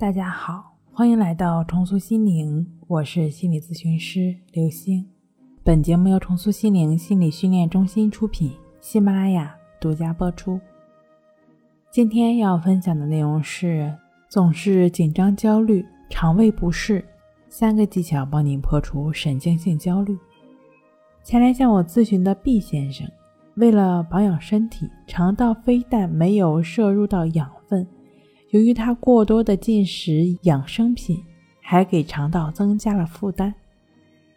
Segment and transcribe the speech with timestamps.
[0.00, 5.06] 大家好，欢迎来到重塑心灵，我是心理咨询师刘星。
[5.62, 8.50] 本节目由重塑心灵心理训练中心出品，
[8.80, 10.58] 喜马拉雅独家播出。
[11.90, 13.94] 今天要分享的内容是：
[14.30, 17.04] 总是紧张、焦虑、肠胃不适，
[17.50, 20.16] 三个技巧帮您破除神经性焦虑。
[21.22, 23.06] 前来向我咨询的毕先生，
[23.56, 27.46] 为了保养身体，肠道非但没有摄入到养。
[28.50, 31.22] 由于他过多的进食养生品，
[31.60, 33.54] 还给肠道增加了负担。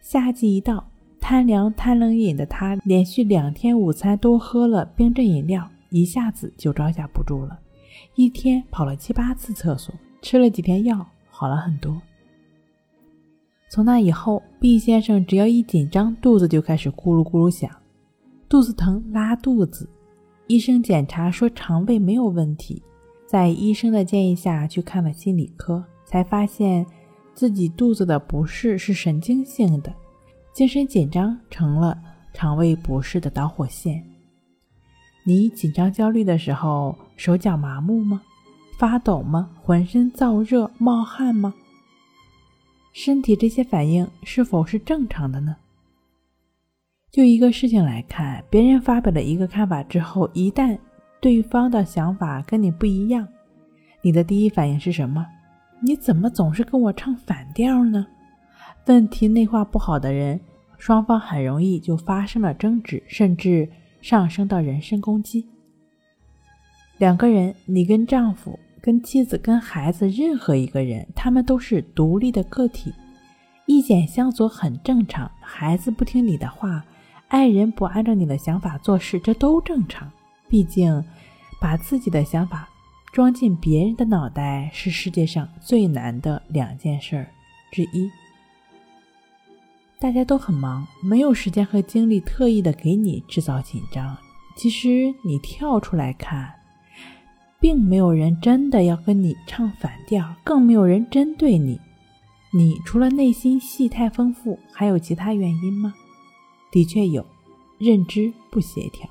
[0.00, 0.88] 夏季一到，
[1.20, 7.58] 贪凉贪冷饮的他，连续两天午餐都喝了冰镇饮料，一下子就招架不住了，
[8.14, 12.00] 一天跑了七八次厕所，吃了几天药，好了很多。
[13.68, 17.70] 从那以后，毕先生只要一紧张，肚子就开始咕噜咕噜响，
[18.48, 19.86] 肚子疼、拉肚子，
[20.46, 22.82] 医生检查说肠胃没有问题。
[23.28, 26.86] 在医生的建议下去看了心理科，才发现
[27.34, 29.92] 自己肚子的不适是神经性的，
[30.54, 31.96] 精神紧张成了
[32.32, 34.02] 肠胃不适的导火线。
[35.24, 38.22] 你紧张焦虑的时候，手脚麻木吗？
[38.78, 39.50] 发抖吗？
[39.62, 41.52] 浑身燥热、冒汗吗？
[42.94, 45.54] 身体这些反应是否是正常的呢？
[47.12, 50.78] 就一个事情来看，别人发表了一个看法之后，一旦
[51.20, 53.26] 对方的想法跟你不一样，
[54.02, 55.26] 你的第一反应是什么？
[55.80, 58.06] 你怎么总是跟我唱反调呢？
[58.86, 60.40] 问题内化不好的人，
[60.78, 63.68] 双方很容易就发生了争执，甚至
[64.00, 65.46] 上升到人身攻击。
[66.98, 72.92] 两个人，你跟丈夫、跟妻子、跟孩子，任何一个人，他们都是独立的个体，
[73.66, 75.30] 意见相左很正常。
[75.40, 76.84] 孩子不听你的话，
[77.28, 80.10] 爱人不按照你的想法做事，这都正常。
[80.48, 81.04] 毕竟，
[81.60, 82.68] 把自己的想法
[83.12, 87.26] 装进别人的脑袋是世界上最难的两件事
[87.70, 88.10] 之一。
[89.98, 94.16] 大家都很忙，没有时间和精力特意的给你制造紧张。
[94.56, 96.54] 其实你跳出来看，
[97.60, 101.80] 并没有人真的要跟你唱反调，更没有人针对你。
[102.52, 105.92] 你除了内心戏太丰富，还有其他原因吗？
[106.70, 107.26] 的确有，
[107.78, 109.08] 认知不协调。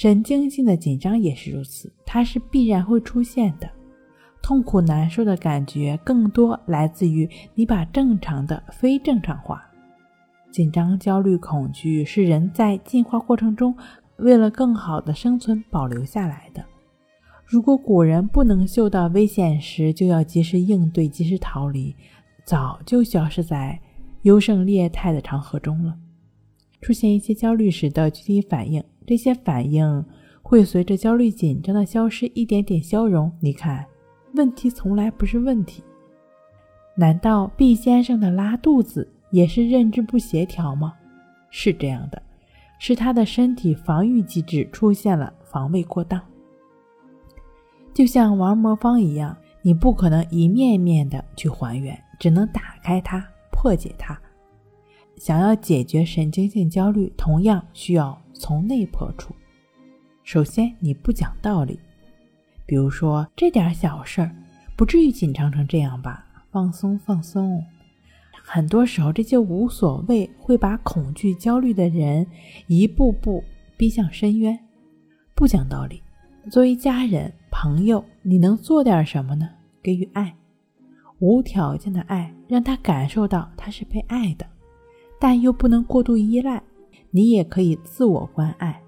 [0.00, 3.68] 神经性的紧张也是如此，它是必然会出现的。
[4.40, 9.60] 痛苦难受的感觉更多来自于你把正常的非正常化。
[10.52, 13.76] 紧张、焦虑、恐惧是人在进化过程中
[14.18, 16.64] 为了更好的生存保留下来的。
[17.44, 21.92] 如果古人不能嗅到危险时就要及时应对、及时逃离，
[22.44, 23.76] 早就消失在
[24.22, 25.92] 优胜劣汰的长河中了。
[26.80, 28.82] 出现一些焦虑时的具体反应。
[29.06, 30.04] 这些反应
[30.42, 33.32] 会随着焦虑紧张的消失一点点消融。
[33.40, 33.84] 你看，
[34.34, 35.82] 问题从来不是问题。
[36.94, 40.94] 难道毕先生的拉肚子也是认知不协调吗？
[41.50, 42.20] 是这样的，
[42.78, 46.20] 是他的身体防御机制出现了防卫过当。
[47.94, 54.20] 就像玩魔方一样，你不可能一面面的去还原，只能打开它，破解它。
[55.18, 58.18] 想要解决神经性焦虑，同样需要。
[58.40, 59.34] 从内破除。
[60.22, 61.80] 首先，你不讲道理，
[62.64, 64.30] 比如说这点小事儿，
[64.76, 66.24] 不至于紧张成这样吧？
[66.52, 67.60] 放松放松。
[68.40, 72.24] 很多时候，这些无所谓会把恐惧、焦虑的人
[72.68, 73.42] 一步步
[73.76, 74.56] 逼向深渊。
[75.34, 76.00] 不讲道理。
[76.48, 79.50] 作为家人、朋友，你能做点什么呢？
[79.82, 80.32] 给予爱，
[81.18, 84.46] 无条件的爱，让他感受到他是被爱的，
[85.18, 86.62] 但又不能过度依赖。
[87.10, 88.80] 你也可以自我关爱，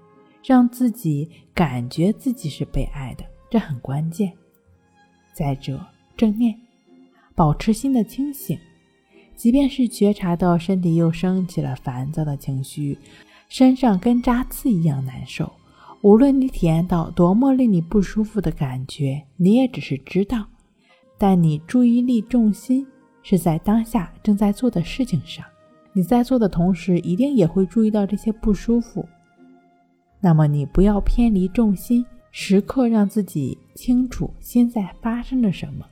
[0.43, 4.31] 让自己感觉自己是被爱的，这很关键。
[5.33, 5.83] 再者，
[6.15, 6.55] 正念，
[7.33, 8.59] 保持心的清醒，
[9.35, 12.95] 即便是觉察到身体又升起了烦躁的情绪，
[13.49, 15.51] 身上跟扎刺一样难受，
[16.01, 20.45] 无论你体验到多么令你不舒服的感觉，你也只是知道，
[21.17, 22.85] 但你注意力重心
[23.23, 25.43] 是在当下正在做的事情上。
[25.93, 29.07] 你在做的同时，一定也会注意到这些不舒服。
[30.19, 35.85] 那么你不要偏离重心，时刻让自己清楚现在发生了什么。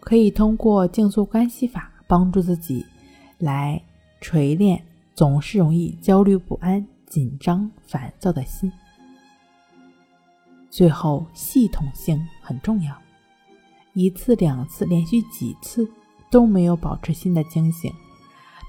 [0.00, 2.84] 可以通过静坐关系法帮助自己
[3.38, 3.80] 来
[4.20, 4.82] 锤炼
[5.14, 8.70] 总是容易焦虑不安、紧张烦躁的心。
[10.68, 12.96] 最后，系统性很重要。
[13.92, 15.88] 一次两次，连续几次
[16.30, 17.92] 都没有保持心的清醒。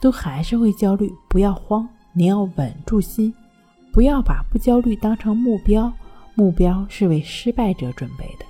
[0.01, 3.33] 都还是会焦虑，不要慌，你要稳住心，
[3.93, 5.93] 不要把不焦虑当成目标，
[6.35, 8.45] 目标是为失败者准备的。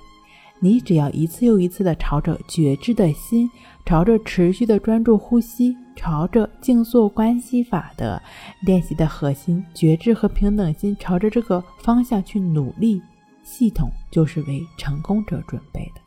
[0.58, 3.50] 你只要一次又一次的朝着觉知的心，
[3.84, 8.22] 朝着持续的专注呼吸，朝着静坐关系法的
[8.60, 13.02] 练习的核心觉知和平等心，朝着这个方向去努力，
[13.42, 16.00] 系统就是为成功者准备的。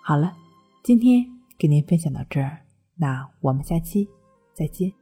[0.00, 0.32] 好了，
[0.84, 1.26] 今天
[1.58, 2.58] 给您分享到这儿，
[2.96, 4.08] 那我们下期
[4.52, 5.01] 再见。